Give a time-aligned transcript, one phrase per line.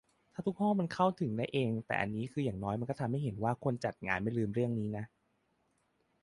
[0.33, 5.05] ถ้าทุกห้องมันเข้าถึงได้เอง แต่อันนี้คืออย่างน้อยมันทำให้เห็นว่า คนจัดงานไม่ลืมเรื่องนี้นะ